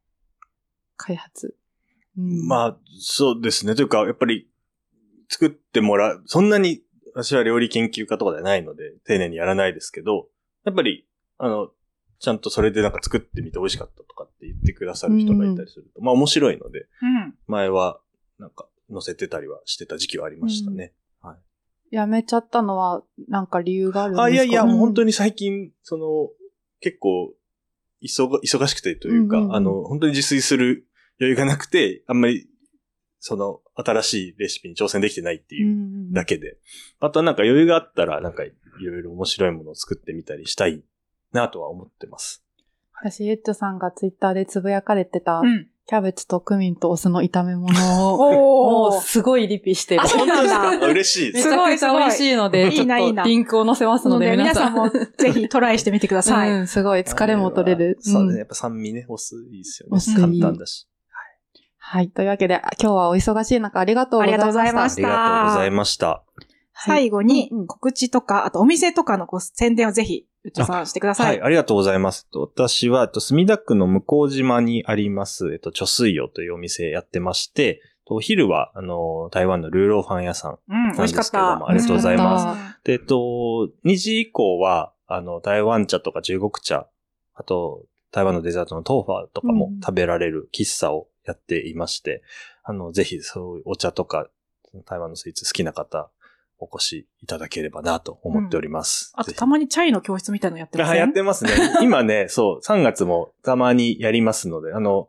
[0.98, 1.56] 開発。
[2.20, 3.76] うんまあ、そうですね。
[3.76, 4.50] というか、やっぱり、
[5.30, 6.82] 作ってもらう、そんなに、
[7.14, 10.28] 私は料理研究家とかではないので、丁寧にやらないですけど、
[10.66, 11.70] やっぱり、あの、
[12.20, 17.36] ちゃんとそれでなんか作ってみて美味しかったとかって言ってくださる人がいたりすると、まあ面白いので、うん。
[17.48, 18.00] 前は、
[18.38, 20.94] なんか、載せてたりはしてた時期はありましたね。
[21.92, 25.08] やめちゃったのは、なんか理由があるんですかあ、いやいや、もう本当に。
[25.08, 26.30] に最近、その、
[26.82, 27.34] 結構、
[28.02, 30.88] 忙忙しくてというか、うんうんうんあの、本当に自炊する
[31.20, 32.48] 余裕がなくて、あんまり、
[33.20, 36.58] その、新しいレシピに挑戦できてないっていううんだけで。
[37.00, 40.84] あとはなんか余裕があったら、なんかいろいろ面白いものを作ってみたりしたい
[41.34, 42.44] なとは思ってます。
[42.94, 45.68] 私、ゆっちょさんがツイッターでつぶやかれてた、うん。
[45.90, 50.02] キャベツとクミンとお酢の炒め物を、おもうすごいリピしてる。
[50.02, 51.50] あそうなんだあ 嬉しいです。
[51.50, 54.74] めちゃくちゃ美味しいので、いいないいなリンクを載せますので、皆さん。
[54.76, 56.52] もぜひトライしてみてください。
[56.52, 57.98] うん、すごい疲れも取れる。
[58.02, 58.36] そうね。
[58.36, 60.00] んやっぱ酸味ね、お酢いいですよね。
[60.16, 60.88] 簡単だし。
[61.92, 62.10] はい。
[62.12, 64.46] というわけで、今日はお忙しい中ありがとうございました。
[64.46, 66.08] ありがとうございましありがとうございました。
[66.08, 66.44] はい
[66.82, 71.24] 最後に告知とか、あとお店とかのご宣伝をぜひ、うちさんしてくださ。
[71.24, 72.28] はいい、ありがとうございます。
[72.28, 77.76] えっと私は、えっと、墨田区の向島にあります、えっと、貯水魚というお店やってまして、えっ
[78.06, 80.60] とお昼は、あの、台湾のルーローファン屋さん。
[80.70, 81.26] うん、美味しかった。
[81.26, 82.80] なんですけどもありがとうございますす。
[82.84, 83.16] で、えっと、
[83.84, 86.88] 2時以降は、あの、台湾茶とか中国茶、
[87.34, 92.24] あと、台湾のデザートのトーファーとかもうん食べられる喫茶をやっていまして、
[92.64, 94.28] あの、ぜひそういうお茶とか、
[94.86, 96.10] 台湾のスイーツ好きな方、
[96.60, 99.14] お越しいただければなと思っております。
[99.16, 101.00] あと、ぜひたまにチャイの教室みたいなのやってますあ、ね。
[101.00, 101.52] やってますね。
[101.82, 105.08] 今ね、そう、3月もたまにやりますので、あの、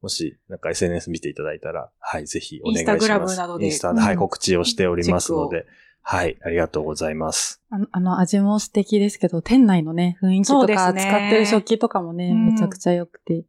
[0.00, 2.92] もし、なんか SNS 見ていただいたら、はい、ぜひお願いします。
[2.92, 5.66] インスタグラムなどでインスタで、はい、うん告知をしておりますので、
[6.02, 7.62] はい、ありがとうございます。
[7.70, 13.44] あのあの、味も素敵ですけど、店内のね、雰囲気とか、ね使ってる食器とかもね、うんめちゃくちゃ良くて、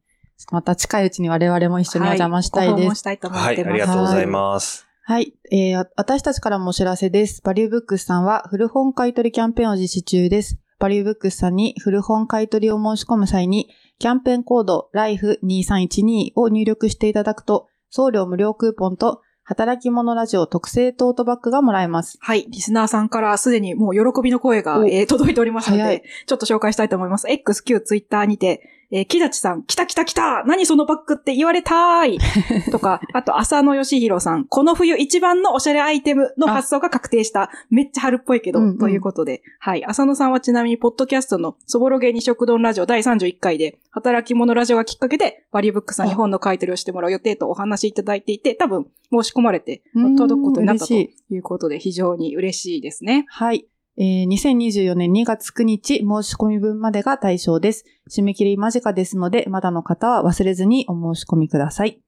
[0.51, 2.87] また近いうちに我々も一緒にお邪魔したいはご訪です。
[2.87, 3.71] 問したいと思はい、ってます。
[3.71, 4.85] ありがとうございます。
[5.03, 5.33] はい。
[5.51, 7.41] えー、私たちからもお知らせです。
[7.43, 10.57] バリューブックスさんは古本買取キャンペーンを実施中です。
[10.79, 22.17] バリューブックスさんに古本買取を申し込む際に、キャンペーンコード LIFE2312 を入力していただくと、送料無料クーポンと、働き者ラジオ特製トートバッグがもらえます。
[22.19, 22.47] はい。
[22.49, 27.29] リスナーさんからすでにもう喜びの声が、おえー届いておりますので、ちょっと紹介したいと思います。
[27.29, 32.19] X、Q、Twitter にて、えー木立さん、来た来た来た何そのバッグって言われたーい
[32.71, 37.49] とか、あと、浅野義弘さん、この冬一番のおしゃれアイテムの発送が確定した。
[37.69, 39.41] めっちゃ春っぽいけど、うんうんということで。
[39.59, 39.85] はい。
[39.85, 53.25] 浅野さんはちなみに、ポッドキャストのそぼろ芸に食堂ラジオ第31回で、働き者ラジオがきっかけで、バリューブックさんに本の買い取りをしてもらう予定とお話しいただいていて、多分、申し込まれて、うん届くことになったということで、非常に嬉しいですね。
[53.29, 53.65] はい。
[53.97, 57.85] えー2024年2月9日申し込み分までが対象です。
[58.09, 62.01] 締め切り間近ですので、まだの方は忘れずにお申し込みください。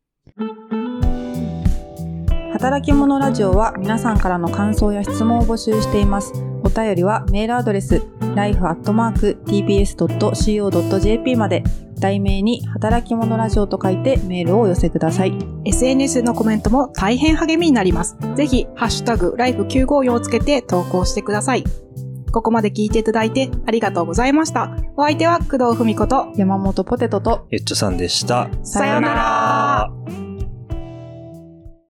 [2.52, 6.34] 働き者ラジオは皆さんからの感想や質問を募集しています。
[6.68, 8.02] お便りはメールアドレス
[8.36, 9.26] life.tbs.co.jp
[11.38, 11.64] まで
[11.98, 15.34] 題名に働き者ラジオと書いてメールをお寄せください。
[15.64, 18.18] SNS のコメントも大変励みになります。
[18.36, 21.64] ぜひ、ハッシュタグ、ライフ954をつけて投稿してください。
[22.32, 24.76] ここまで聞いていただいてありがとうございました。
[24.98, 28.50] お相手は工藤文子と、山本ポテトとエッチョさんでした。
[28.64, 30.27] さようなら